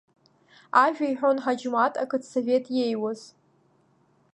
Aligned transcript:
Ажәа 0.83 1.05
иҳәон 1.11 1.37
Ҳаџьмаҭ, 1.43 1.93
ақыҭсовет 2.03 2.65
еиуаз. 2.83 3.21